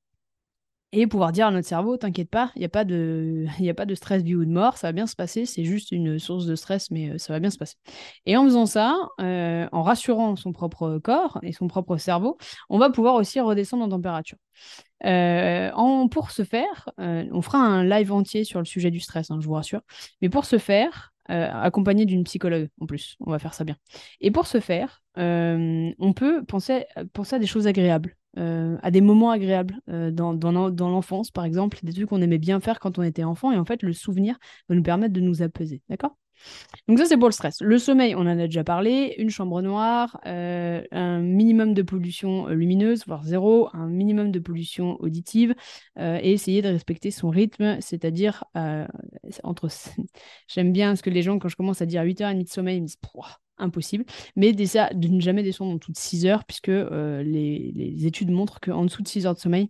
[0.93, 3.85] et pouvoir dire à notre cerveau, t'inquiète pas, il n'y a, pas de, a pas
[3.85, 6.45] de stress, vie ou de mort, ça va bien se passer, c'est juste une source
[6.45, 7.75] de stress, mais euh, ça va bien se passer.
[8.25, 12.37] Et en faisant ça, en rassurant son propre corps et son propre cerveau,
[12.69, 14.37] on va pouvoir aussi redescendre en température.
[15.03, 19.39] en, pour ce faire, on fera un live entier sur le sujet du stress, hein,
[19.41, 19.81] je vous rassure,
[20.21, 23.17] mais pour ce faire, euh, accompagné d'une psychologue en plus.
[23.19, 23.75] On va faire ça bien.
[24.21, 28.91] Et pour ce faire, euh, on peut penser, penser à des choses agréables, euh, à
[28.91, 32.99] des moments agréables dans, dans, l'enfance, par exemple, des trucs qu'on aimait bien faire quand
[32.99, 33.51] on était enfant.
[33.51, 34.37] Et en fait, le souvenir
[34.69, 35.81] va nous permettre de nous apaiser.
[35.89, 36.15] D'accord?
[36.87, 37.61] Donc ça, c'est pour le stress.
[37.61, 39.15] Le sommeil, on en a déjà parlé.
[39.17, 44.39] Une chambre noire, euh, un minimum de pollution euh, lumineuse, voire zéro, un minimum de
[44.39, 45.53] pollution auditive,
[45.99, 48.43] euh, et essayer de respecter son rythme, c'est-à-dire
[49.43, 49.69] entre...
[50.47, 52.81] J'aime bien ce que les gens, quand je commence à dire 8h30 de sommeil, ils
[52.81, 52.97] me disent
[53.57, 54.05] impossible.
[54.35, 58.31] Mais déjà, de ne jamais descendre en dessous de 6 heures, puisque les, les, études
[58.31, 59.69] montrent qu'en dessous de 6 heures de sommeil,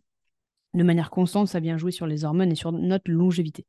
[0.74, 3.66] de manière constante, ça vient jouer sur les hormones et sur notre longévité.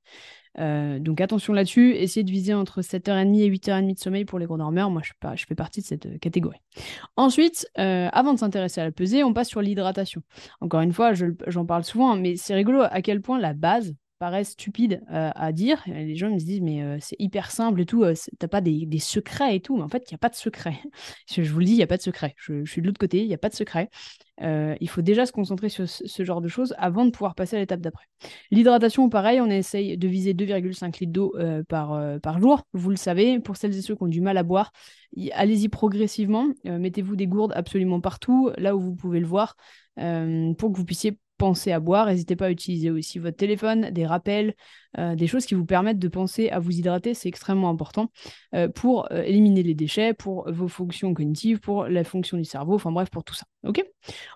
[0.59, 4.47] Euh, donc attention là-dessus, essayez de viser entre 7h30 et 8h30 de sommeil pour les
[4.47, 4.91] gros dormeurs.
[4.91, 6.61] Moi, je, pas, je fais partie de cette euh, catégorie.
[7.17, 10.23] Ensuite, euh, avant de s'intéresser à la pesée, on passe sur l'hydratation.
[10.61, 14.45] Encore une fois, j'en parle souvent, mais c'est rigolo à quel point la base, paraît
[14.45, 15.83] stupide à dire.
[15.87, 18.05] Les gens me disent, mais c'est hyper simple et tout,
[18.39, 19.77] t'as pas des, secrets et tout.
[19.77, 20.79] Mais en fait, il n'y a pas de secret.
[21.31, 22.35] je, vous le dis, il n'y a pas de secret.
[22.37, 23.89] Je, suis de l'autre côté, il n'y a pas de secret.
[24.43, 27.57] Euh, il faut déjà se concentrer sur ce, genre de choses avant de pouvoir passer
[27.57, 28.05] à l'étape d'après.
[28.51, 32.63] L'hydratation, pareil, on essaye de viser 2,5 litres d'eau euh, par, euh, par jour.
[32.73, 34.73] Vous le savez, pour celles et ceux qui ont du mal à boire,
[35.33, 36.49] allez-y progressivement.
[36.65, 39.57] Mettez-vous des gourdes absolument partout, là où vous pouvez le voir,
[39.97, 42.07] pour que vous puissiez penser à boire.
[42.07, 44.55] N'hésitez pas à utiliser aussi votre téléphone, des rappels,
[44.99, 47.15] euh, des choses qui vous permettent de penser à vous hydrater.
[47.15, 48.11] C'est extrêmement important
[48.55, 52.75] euh, pour euh, éliminer les déchets, pour vos fonctions cognitives, pour la fonction du cerveau,
[52.75, 53.47] enfin bref, pour tout ça.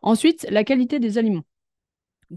[0.03, 1.43] Ensuite, la qualité des aliments.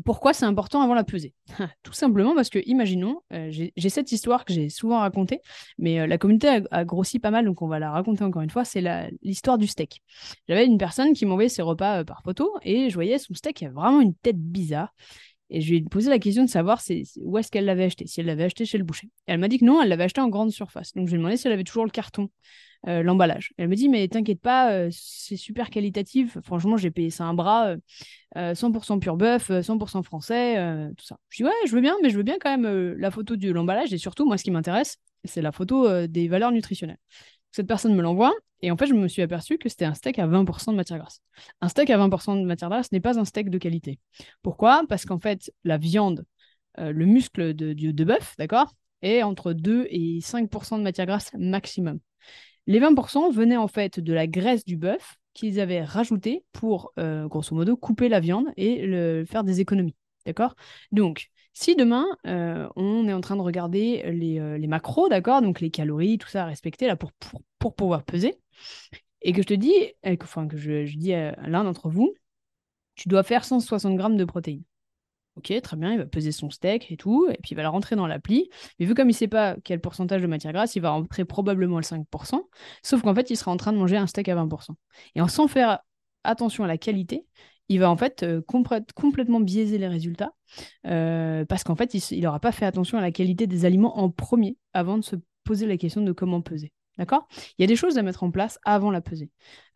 [0.03, 1.33] Pourquoi c'est important avant la pesée
[1.83, 5.41] Tout simplement parce que, imaginons, euh, j'ai cette histoire que j'ai souvent racontée,
[5.77, 8.49] mais euh, la communauté a, grossi pas mal, donc on va la raconter encore une
[8.49, 8.83] fois, c'est
[9.21, 10.01] l'histoire du steak.
[10.47, 13.61] J'avais une personne qui m'envoyait ses repas euh, par photo, et je voyais son steak,
[13.61, 14.93] il avait vraiment une tête bizarre.
[15.51, 16.81] Et je lui ai posé la question de savoir
[17.21, 19.09] où est-ce qu'elle l'avait acheté, si elle l'avait acheté chez le boucher.
[19.27, 20.93] elle m'a dit que non, elle l'avait acheté en grande surface.
[20.93, 22.29] Donc je lui ai demandé si elle avait toujours le carton,
[22.85, 23.51] l'emballage.
[23.57, 26.37] Elle me dit, mais t'inquiète pas, c'est super qualitatif.
[26.43, 27.75] Franchement, j'ai payé ça un bras.
[28.35, 31.17] 100% pur bœuf, 100% français, euh, tout ça.
[31.29, 33.35] Je dis ouais, je veux bien, mais je veux bien quand même euh, la photo
[33.35, 36.97] de l'emballage et surtout, moi, ce qui m'intéresse, c'est la photo euh, des valeurs nutritionnelles.
[37.51, 40.19] Cette personne me l'envoie et en fait, je me suis aperçu que c'était un steak
[40.19, 41.21] à 20% de matière grasse.
[41.61, 43.99] Un steak à 20% de matière grasse n'est pas un steak de qualité.
[44.41, 44.83] Pourquoi?
[44.89, 46.25] Parce qu'en fait, la viande,
[46.77, 51.31] le muscle de, de, de bœuf, d'accord, est entre 2 et 5% de matière grasse
[51.37, 51.99] maximum.
[52.67, 57.27] Les 20% venaient en fait de la graisse du bœuf qu'ils avaient rajouté pour, euh,
[57.27, 59.95] grosso modo, couper la viande et faire des économies.
[60.25, 60.55] D'accord?
[60.91, 65.41] Donc, si demain, euh, on est en train de regarder les, euh, macros, d'accord?
[65.41, 67.11] Donc les calories, tout ça à respecter là pour,
[67.75, 68.35] pouvoir peser,
[69.21, 69.73] et que je te dis,
[70.21, 72.13] enfin que je, je dis à l'un d'entre vous,
[72.95, 74.63] tu dois faire 160 grammes de protéines.
[75.37, 77.67] Ok, très bien, il va peser son steak et tout, et puis il va le
[77.67, 78.49] rentrer dans l'appli.
[78.79, 81.25] Mais vu comme il ne sait pas quel pourcentage de matière grasse, il va rentrer
[81.25, 82.39] probablement le 5%,
[82.83, 84.75] sauf qu'en fait, il sera en train de manger un steak à 20%.
[85.15, 85.79] Et en sans faire
[86.23, 87.25] attention à la qualité,
[87.67, 88.41] il va en fait euh,
[88.95, 90.31] complètement biaiser les résultats,
[90.87, 94.09] euh, parce qu'en fait, il n'aura pas fait attention à la qualité des aliments en
[94.09, 96.71] premier, avant de se poser la question de comment peser.
[96.97, 97.27] D'accord?
[97.57, 99.29] Il y a des choses à mettre en place avant la pesée.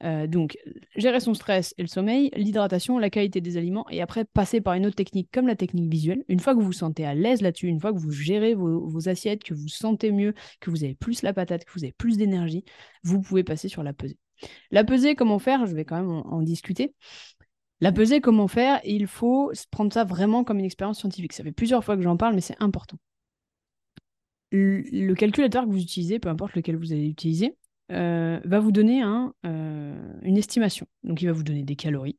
[0.04, 0.58] Euh, donc,
[0.96, 4.76] gérer son stress et le sommeil, l'hydratation, la qualité des aliments, et après passer par
[4.76, 6.24] une autre technique comme la technique visuelle.
[6.30, 9.10] Une fois que vous vous sentez à l'aise là-dessus, une fois que vous gérez vos,
[9.10, 12.18] assiettes, que vous sentez mieux, que vous avez plus la patate, que vous avez plus
[12.18, 12.64] d'énergie,
[13.04, 14.18] vous pouvez passer sur la pesée.
[14.72, 15.66] La pesée, comment faire?
[15.66, 16.94] Je vais quand même en, discuter.
[17.82, 18.80] La pesée, comment faire?
[18.86, 21.34] Il faut prendre ça vraiment comme une expérience scientifique.
[21.34, 22.98] Ça fait plusieurs fois que j'en parle, mais c'est important
[24.52, 27.56] le calculateur que vous utilisez, peu importe lequel vous allez utiliser,
[27.92, 30.86] euh, va vous donner euh, une estimation.
[31.04, 32.18] Donc il va vous donner des calories.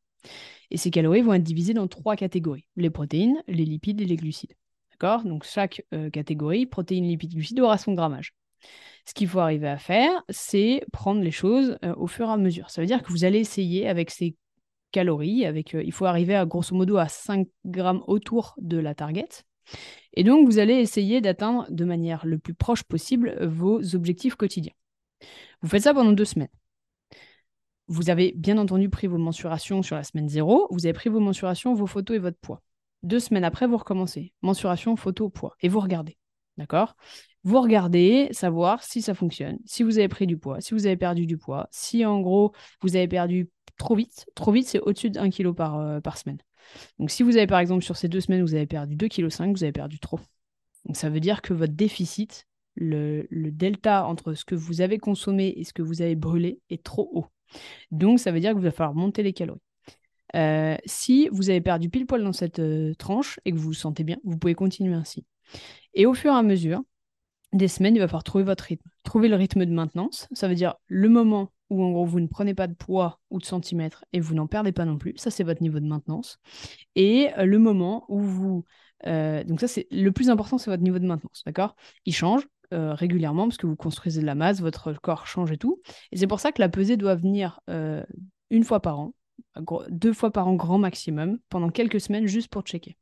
[0.71, 2.67] Et ces calories vont être divisées dans trois catégories.
[2.77, 4.55] Les protéines, les lipides et les glucides.
[4.93, 5.25] D'accord?
[5.25, 8.35] Donc chaque euh, catégorie, protéines, lipides, glucides, aura son grammage.
[9.07, 12.69] Ce qu'il faut arriver à faire, c'est prendre les choses au fur et à mesure.
[12.69, 14.37] Ça veut dire que vous allez essayer avec ces
[14.93, 19.27] calories, avec, il faut arriver à grosso modo à 5 grammes autour de la target.
[20.15, 24.73] Et donc, vous allez essayer d'atteindre de manière le plus proche possible vos objectifs quotidiens.
[25.63, 26.49] Vous faites ça pendant deux semaines.
[27.87, 31.21] Vous avez bien entendu pris vos mensurations sur la semaine 0, vous avez pris vos
[31.21, 32.63] mensurations, vos photos et votre poids.
[33.03, 34.33] Deux semaines après, vous recommencez.
[34.43, 35.57] Mensuration, photo, poids.
[35.61, 36.17] Et vous regardez.
[36.57, 36.95] D'accord?
[37.43, 40.97] Vous regardez, savoir si ça fonctionne, si vous avez pris du poids, si vous avez
[40.97, 42.53] perdu du poids, si en gros
[42.83, 44.27] vous avez perdu trop vite.
[44.35, 46.39] Trop vite, c'est au-dessus kilo par, euh, par semaine.
[46.99, 49.53] Donc si vous avez par exemple sur ces deux semaines, vous avez perdu 2,5 kg,
[49.53, 50.21] vous avez perdu trop.
[50.85, 55.53] Donc ça veut dire que votre déficit, le, delta entre ce que vous avez consommé
[55.57, 57.27] et ce que vous avez brûlé est trop haut.
[57.91, 59.61] Donc ça veut dire que vous va falloir monter les calories.
[60.37, 63.75] Euh, si vous avez perdu pile poil dans cette euh, tranche et que vous vous
[63.75, 65.25] sentez bien, vous pouvez continuer ainsi.
[65.95, 66.83] Et au fur et à mesure
[67.53, 68.89] des semaines, il va falloir trouver votre rythme.
[69.03, 72.27] Trouver le rythme de maintenance, ça veut dire le moment où en gros vous ne
[72.27, 75.15] prenez pas de poids ou de centimètres et vous n'en perdez pas non plus.
[75.17, 76.39] Ça, c'est votre niveau de maintenance.
[76.97, 78.65] Et euh, le moment où vous...
[79.07, 81.77] Euh, donc ça, c'est le plus important, c'est votre niveau de maintenance, d'accord?
[82.05, 85.57] Il change euh, régulièrement parce que vous construisez de la masse, votre corps change et
[85.57, 85.81] tout.
[86.13, 87.61] Et c'est pour ça que la pesée doit venir
[88.51, 89.15] une fois par an,
[89.89, 92.97] deux fois par an grand maximum, pendant quelques semaines, juste pour checker.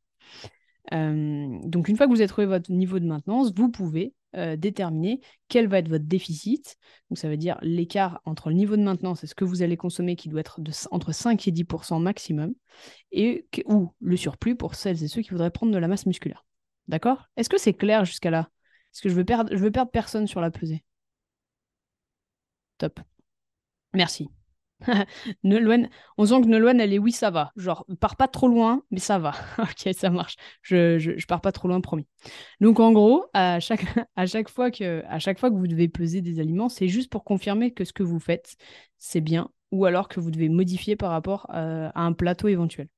[0.92, 5.20] donc une fois que vous avez trouvé votre niveau de maintenance, vous pouvez euh, déterminer
[5.48, 6.77] quel va être votre déficit.
[7.11, 9.77] Donc ça veut dire l'écart entre le niveau de maintenance et ce que vous allez
[9.77, 12.55] consommer qui doit être de, entre 5 et 10% maximum,
[13.12, 16.46] et ou le surplus pour celles et ceux qui voudraient prendre de la masse musculaire.
[16.87, 17.27] D'accord?
[17.37, 18.48] Est-ce que c'est clair jusqu'à là?
[18.94, 20.85] Est-ce que je veux perdre, je veux perdre personne sur la pesée
[22.79, 23.01] Top.
[23.92, 24.29] Merci.
[25.44, 27.52] Nolwenn, on sent que Nolwenn, elle est oui, ça va.
[27.56, 29.32] Genre, pars pas trop loin, mais ça va.
[29.58, 30.36] ok, ça marche.
[30.62, 32.06] Je, je, pars pas trop loin, promis.
[32.60, 33.84] Donc, en gros, à chaque,
[34.16, 37.92] à, chaque fois que, vous devez peser des aliments, c'est juste pour confirmer que ce
[37.92, 38.56] que vous faites,
[38.98, 42.88] c'est bien, ou alors que vous devez modifier par rapport euh, à un plateau éventuel.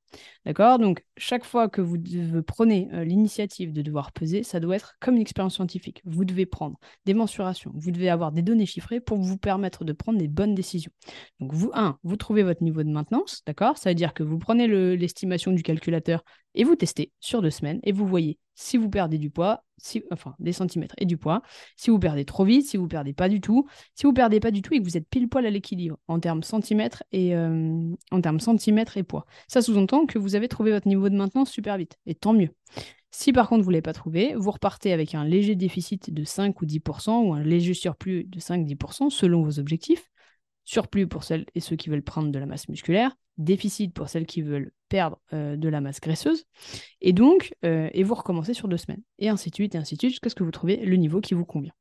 [0.45, 0.79] D'accord?
[0.79, 1.99] Donc, chaque fois que vous
[2.43, 6.03] prenez euh, l'initiative de devoir peser, ça doit être comme une expérience scientifique.
[6.05, 9.93] Vous devez prendre des mensurations, vous devez avoir des données chiffrées pour vous permettre de
[9.93, 10.93] prendre des bonnes décisions.
[11.41, 13.79] Donc, vous, un, vous trouvez votre niveau de maintenance, d'accord?
[13.79, 17.81] Ça veut dire que vous prenez l'estimation du calculateur et vous testez sur deux semaines
[17.83, 21.43] et vous voyez si vous perdez du poids, si, enfin des centimètres et du poids,
[21.77, 24.51] si vous perdez trop vite, si vous perdez pas du tout, si vous perdez pas
[24.51, 27.91] du tout et que vous êtes pile poil à l'équilibre en termes centimètres et euh,
[28.11, 29.25] en termes centimètres et poids.
[29.49, 32.51] Ça sous-entend que vous avez trouvé votre niveau de maintenance super vite et tant mieux.
[33.11, 36.25] Si par contre vous ne l'avez pas trouvé, vous repartez avec un léger déficit de
[36.25, 40.10] 5 ou 10% ou un léger surplus de 5-10% selon vos objectifs
[40.71, 44.27] surplus pour celles et ceux qui veulent prendre de la masse musculaire, déficit pour celles
[44.27, 46.45] qui veulent perdre euh, de la masse graisseuse,
[47.01, 49.97] et donc, euh, et vous recommencez sur deux semaines, et ainsi de suite, et ainsi
[49.97, 51.73] de suite, jusqu'à ce que vous trouviez le niveau qui vous convient.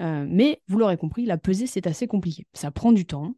[0.00, 2.46] Euh, Mais vous l'aurez compris, la pesée, c'est assez compliqué.
[2.52, 3.34] Ça prend du temps,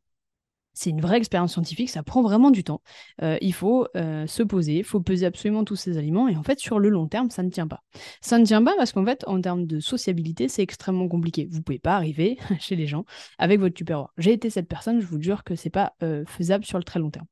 [0.76, 2.82] c'est une vraie expérience scientifique, ça prend vraiment du temps.
[3.22, 6.42] Euh, il faut euh, se poser, il faut peser absolument tous ces aliments, et en
[6.42, 7.80] fait, sur le long terme, ça ne tient pas.
[8.20, 11.48] Ça ne tient pas parce qu'en fait, en termes de sociabilité, c'est extrêmement compliqué.
[11.50, 13.06] Vous ne pouvez pas arriver chez les gens
[13.38, 14.12] avec votre tupperware.
[14.18, 17.00] J'ai été cette personne, je vous jure que c'est pas euh, faisable sur le très
[17.00, 17.26] long terme.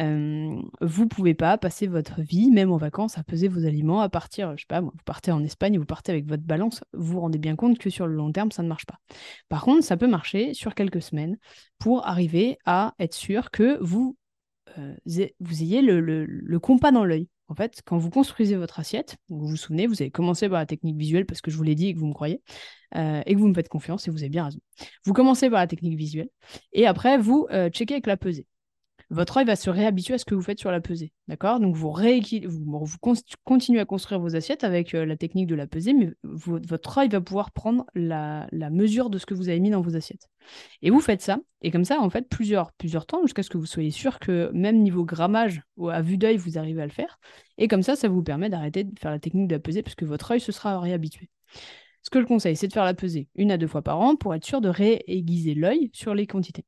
[0.00, 4.08] Euh, vous pouvez pas passer votre vie, même en vacances, à peser vos aliments, à
[4.08, 7.20] partir, je sais pas, vous partez en Espagne, vous partez avec votre balance, vous vous
[7.20, 8.98] rendez bien compte que sur le long terme, ça ne marche pas.
[9.48, 11.38] Par contre, ça peut marcher sur quelques semaines
[11.78, 14.16] pour arriver à être sûr que vous,
[14.76, 17.28] vous ayez le, compas dans l'œil.
[17.48, 20.66] En fait, quand vous construisez votre assiette, vous vous souvenez, vous avez commencé par la
[20.66, 22.42] technique visuelle parce que je vous l'ai dit et que vous me croyez,
[22.94, 24.60] et que vous me faites confiance et vous avez bien raison.
[25.04, 26.30] Vous commencez par la technique visuelle
[26.72, 28.46] et après vous checkez avec la pesée
[29.10, 31.12] votre œil va se réhabituer à ce que vous faites sur la pesée.
[31.28, 31.60] D'accord?
[31.60, 31.92] Donc, vous,
[33.44, 37.08] continuez à construire vos assiettes avec euh, la technique de la pesée, mais votre œil
[37.08, 40.28] va pouvoir prendre la, mesure de ce que vous avez mis dans vos assiettes.
[40.82, 43.58] Et vous faites ça, et comme ça, en fait, plusieurs, plusieurs temps, jusqu'à ce que
[43.58, 46.92] vous soyez sûr que même niveau grammage, ou à vue d'œil, vous arrivez à le
[46.92, 47.18] faire.
[47.58, 50.02] Et comme ça, ça vous permet d'arrêter de faire la technique de la pesée, puisque
[50.02, 51.30] votre œil se sera réhabitué.
[52.02, 54.14] Ce que je conseille, c'est de faire la pesée une à deux fois par an
[54.14, 56.66] pour être sûr de réaiguiser l'œil sur les quantités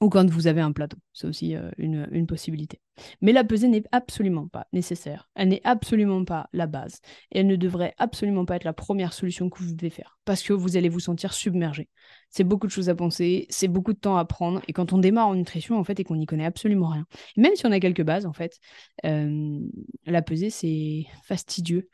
[0.00, 0.98] ou quand vous avez un plateau.
[1.12, 2.80] C'est aussi euh, une, possibilité.
[3.22, 5.28] Mais la pesée n'est absolument pas nécessaire.
[5.34, 7.00] Elle n'est absolument pas la base.
[7.32, 10.18] Et elle ne devrait absolument pas être la première solution que vous devez faire.
[10.24, 11.88] Parce que vous allez vous sentir submergé.
[12.30, 14.60] C'est beaucoup de choses à penser, c'est beaucoup de temps à prendre.
[14.68, 17.06] Et quand on démarre en nutrition, en fait, et qu'on n'y connaît absolument rien,
[17.36, 18.58] même si on a quelques bases, en fait,
[19.06, 19.60] euh,
[20.04, 21.88] la pesée, c'est fastidieux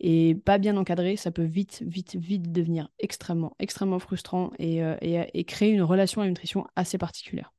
[0.00, 4.96] et pas bien encadré, ça peut vite, vite, vite devenir extrêmement, extrêmement frustrant et, euh,
[5.02, 7.52] et, créer une relation à la nutrition assez particulière.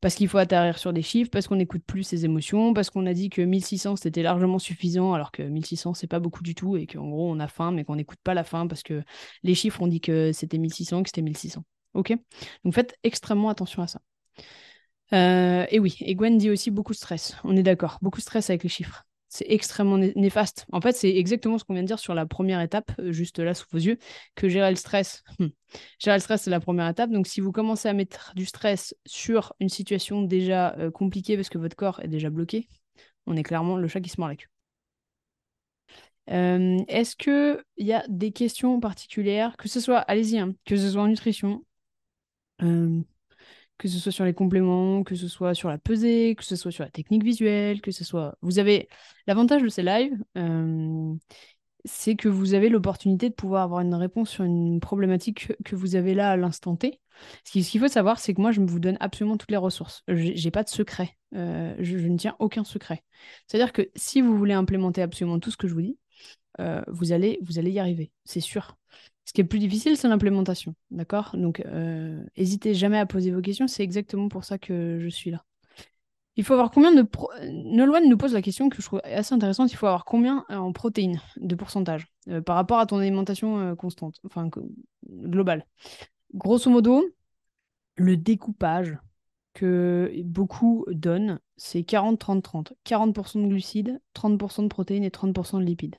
[0.00, 3.04] Parce qu'il faut atterrir sur des chiffres, parce qu'on n'écoute plus ses émotions, parce qu'on
[3.06, 6.76] a dit que 1600 c'était largement suffisant, alors que 1600 c'est pas beaucoup du tout,
[6.76, 9.02] et qu'en gros on a faim, mais qu'on n'écoute pas la faim parce que
[9.42, 11.62] les chiffres ont dit que c'était 1600, que c'était 1600.
[11.94, 12.16] Ok?
[12.64, 14.00] Donc faites extrêmement attention à ça.
[15.12, 17.36] Euh, et oui, et Gwen dit aussi beaucoup de stress.
[17.44, 20.66] On est d'accord, beaucoup de stress avec les chiffres c'est extrêmement néfaste.
[20.72, 23.38] En fait, c'est exactement ce qu'on vient de dire sur la première étape, euh, juste
[23.38, 23.96] là sous vos yeux,
[24.34, 25.22] que gérer le stress.
[25.38, 25.50] Hmm.
[26.00, 27.10] Gérer le stress, c'est la première étape.
[27.10, 31.48] Donc, si vous commencez à mettre du stress sur une situation déjà euh, compliquée parce
[31.48, 32.68] que votre corps est déjà bloqué,
[33.26, 34.48] on est clairement le chat qui se mord la queue.
[36.30, 40.90] Euh, est-ce qu'il y a des questions particulières, que ce soit, allez-y, hein, que ce
[40.90, 41.64] soit en nutrition,
[43.80, 46.70] que ce soit sur les compléments, que ce soit sur la pesée, que ce soit
[46.70, 48.36] sur la technique visuelle, que ce soit...
[48.42, 48.88] Vous avez...
[49.26, 51.14] L'avantage de ces lives, euh,
[51.86, 55.96] c'est que vous avez l'opportunité de pouvoir avoir une réponse sur une problématique que vous
[55.96, 57.00] avez là à l'instant T.
[57.44, 60.02] Ce qu'il faut savoir, c'est que moi, je vous donne absolument toutes les ressources.
[60.08, 61.16] J'ai pas de secret.
[61.34, 63.02] Euh, je, ne tiens aucun secret.
[63.46, 65.98] C'est-à-dire que si vous voulez implémenter absolument tout ce que je vous dis,
[66.60, 68.76] euh, vous, allez, vous allez y arriver, c'est sûr.
[69.30, 70.74] Ce qui est plus difficile, c'est l'implémentation.
[70.90, 71.30] D'accord?
[71.34, 73.68] Donc, euh, n'hésitez jamais à poser vos questions.
[73.68, 75.44] C'est exactement pour ça que je suis là.
[76.34, 77.02] Il faut avoir combien de.
[77.02, 77.30] Pro...
[77.44, 79.70] Nolwenn nous pose la question que je trouve assez intéressante.
[79.70, 83.76] Il faut avoir combien euh, en protéines de pourcentage euh, par rapport à ton alimentation
[83.76, 84.50] constante, enfin
[85.08, 85.64] globale?
[86.34, 87.04] Grosso modo,
[87.94, 88.98] le découpage
[89.54, 92.72] que beaucoup donnent, c'est 40-30-30.
[92.84, 95.94] 40%, de glucides, 30% de protéines et 30% de lipides.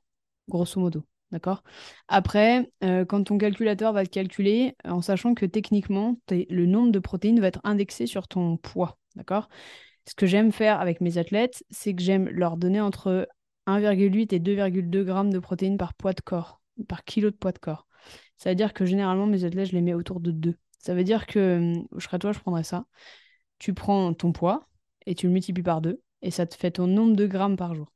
[0.50, 1.06] Grosso modo.
[1.32, 1.64] D'accord?
[2.08, 6.92] Après, euh, quand ton calculateur va te calculer, euh, en sachant que techniquement, le nombre
[6.92, 8.98] de protéines va être indexé sur ton poids.
[9.16, 9.48] D'accord?
[10.08, 13.28] Ce que j'aime faire avec mes athlètes, c'est que j'aime leur donner entre
[13.66, 17.60] 1,8 et 2,2 grammes de protéines par poids de corps, par kilo de poids de
[17.60, 17.88] corps.
[18.38, 20.58] Ça veut dire que généralement, mes athlètes, je les mets autour de 2.
[20.80, 22.86] Ça veut dire que, hum, je serais toi, je prendrais ça.
[23.60, 24.68] tu prends ton poids
[25.06, 27.76] et tu le multiplies par deux, et ça te fait ton nombre de grammes par
[27.76, 27.92] jour.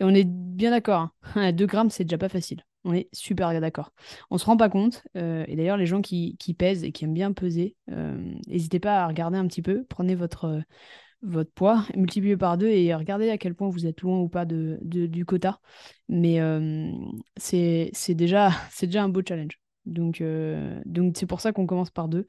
[0.00, 1.52] Et on est bien d'accord, 2 hein.
[1.66, 2.62] grammes, c'est déjà pas facile.
[2.84, 3.92] On est super d'accord.
[4.30, 7.14] On se rend pas compte, euh, et d'ailleurs, les gens qui, pèsent et qui aiment
[7.14, 10.62] bien peser, euh, n'hésitez pas à regarder un petit peu, prenez votre,
[11.22, 14.44] votre poids, multipliez par deux et regardez à quel point vous êtes loin ou pas
[14.44, 15.60] du quota.
[16.08, 16.92] Mais euh,
[17.36, 18.50] c'est déjà,
[18.94, 19.60] un beau challenge.
[19.84, 20.22] Donc
[21.16, 22.26] c'est pour ça qu'on commence par deux.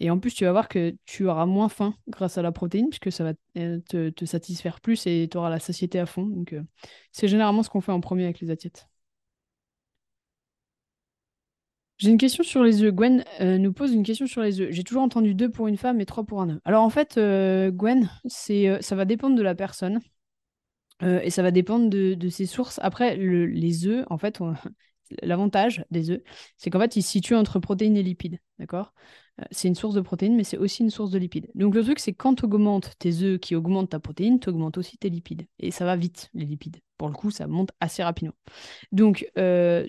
[0.00, 2.88] Et en plus, tu vas voir que tu auras moins faim grâce à la protéine,
[2.88, 6.24] puisque ça va euh, te, satisfaire plus et tu auras la satiété à fond.
[6.24, 6.62] Donc, euh,
[7.10, 8.88] c'est généralement ce qu'on fait en premier avec les assiettes.
[11.96, 12.94] J'ai une question sur les œufs.
[12.94, 14.68] Gwen euh, nous pose une question sur les œufs.
[14.70, 16.58] J'ai toujours entendu deux pour une femme et trois pour un œuf.
[16.64, 20.00] Alors en fait, Gwen, c'est, ça va dépendre de la personne
[21.02, 22.78] et ça va dépendre de, ses sources.
[22.84, 24.38] Après, les œufs, en fait,
[25.22, 26.20] l'avantage des œufs,
[26.56, 28.38] c'est qu'en fait, ils se situent entre protéines et lipides.
[28.60, 28.94] D'accord?
[29.50, 31.48] C'est une source de protéines, mais c'est aussi une source de lipides.
[31.54, 34.78] Donc le truc, c'est quand tu augmentes tes œufs qui augmentent ta protéine, tu augmentes
[34.78, 35.46] aussi tes lipides.
[35.58, 36.78] Et ça va vite, les lipides.
[36.96, 38.34] Pour le coup, ça monte assez rapidement.
[38.90, 39.88] Donc, euh,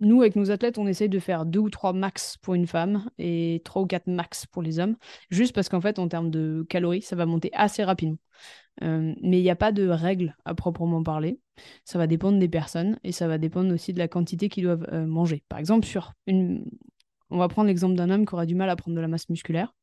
[0.00, 3.10] nous, avec nos athlètes, on essaye de faire deux ou trois max pour une femme
[3.18, 4.96] et trois ou quatre max pour les hommes,
[5.28, 8.18] juste parce qu'en fait, en termes de calories, ça va monter assez rapidement.
[8.82, 11.38] Euh, mais il n'y a pas de règle à proprement parler.
[11.84, 14.86] Ça va dépendre des personnes et ça va dépendre aussi de la quantité qu'ils doivent
[15.06, 15.44] manger.
[15.48, 16.64] Par exemple, sur une,
[17.30, 19.28] on va prendre l'exemple d'un homme qui aura du mal à prendre de la masse
[19.28, 19.74] musculaire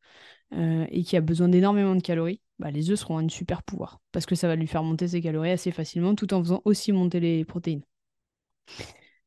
[0.54, 2.42] euh, et qui a besoin d'énormément de calories.
[2.60, 5.22] Bah, les œufs seront un super pouvoir parce que ça va lui faire monter ses
[5.22, 7.84] calories assez facilement tout en faisant aussi monter les protéines.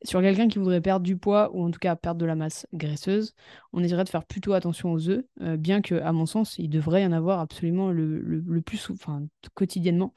[0.05, 2.67] Sur quelqu'un qui voudrait perdre du poids ou en tout cas perdre de la masse
[2.73, 3.35] graisseuse,
[3.73, 6.69] on essaierait de faire plutôt attention aux œufs, euh, bien que, à mon sens, il
[6.69, 10.13] devrait y en avoir absolument le, plus, enfin, quotidiennement.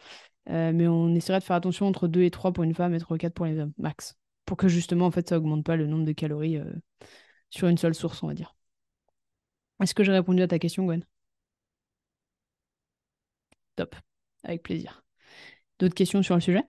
[0.49, 2.99] Euh, mais on essaierait de faire attention entre 2 et 3 pour une femme et
[2.99, 4.17] 3 ou 4 pour les hommes, max.
[4.45, 6.59] Pour que justement, en fait, ça augmente pas le nombre de calories
[7.49, 8.55] sur une seule source, on va dire.
[9.81, 11.05] Est-ce que j'ai répondu à ta question, Gwen?
[13.75, 13.95] Top,
[14.43, 15.03] avec plaisir.
[15.79, 16.63] D'autres questions sur le sujet?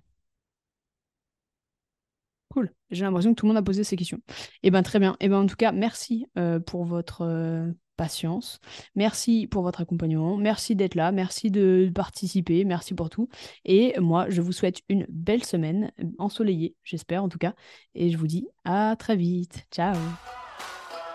[2.51, 2.73] Cool.
[2.91, 4.19] J'ai l'impression que tout le monde a posé ces questions.
[4.63, 5.17] Eh bien, très bien.
[5.21, 8.59] Eh bien, en tout cas, merci euh, pour votre euh, patience.
[8.97, 10.37] Merci pour votre accompagnement.
[10.37, 11.13] Merci d'être là.
[11.13, 12.65] Merci de participer.
[12.65, 13.29] Merci pour tout.
[13.65, 17.55] Et moi, je vous souhaite une belle semaine, ensoleillée, j'espère en tout cas.
[17.95, 19.67] Et je vous dis à très vite.
[19.71, 19.97] Ciao.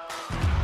[0.08, 0.55] Bye.